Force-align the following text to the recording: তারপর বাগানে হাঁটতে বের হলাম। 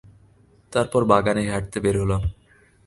তারপর 0.73 1.01
বাগানে 1.05 1.43
হাঁটতে 1.51 1.77
বের 1.79 1.95
হলাম। 2.01 2.21